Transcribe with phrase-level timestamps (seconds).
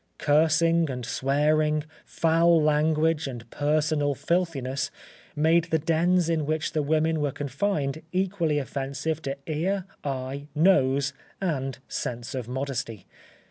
[0.17, 4.89] Cursing and swearing, foul language, and personal filthiness,
[5.35, 11.13] made the dens in which the women were confined equally offensive to ear, eye, nose,
[11.39, 13.05] and sense of modesty.